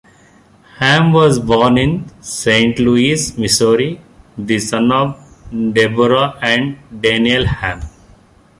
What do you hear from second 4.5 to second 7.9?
son of Deborah and Daniel Hamm.